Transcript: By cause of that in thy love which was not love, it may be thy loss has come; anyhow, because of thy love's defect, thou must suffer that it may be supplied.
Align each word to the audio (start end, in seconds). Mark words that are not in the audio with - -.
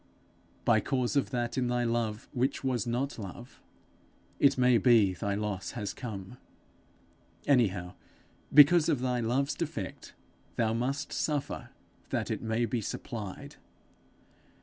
By 0.65 0.79
cause 0.79 1.15
of 1.15 1.29
that 1.29 1.59
in 1.59 1.67
thy 1.67 1.83
love 1.83 2.27
which 2.33 2.63
was 2.63 2.87
not 2.87 3.19
love, 3.19 3.61
it 4.39 4.57
may 4.57 4.79
be 4.79 5.13
thy 5.13 5.35
loss 5.35 5.73
has 5.73 5.93
come; 5.93 6.37
anyhow, 7.45 7.93
because 8.51 8.89
of 8.89 9.01
thy 9.01 9.19
love's 9.19 9.53
defect, 9.53 10.15
thou 10.55 10.73
must 10.73 11.13
suffer 11.13 11.69
that 12.09 12.31
it 12.31 12.41
may 12.41 12.65
be 12.65 12.81
supplied. 12.81 13.57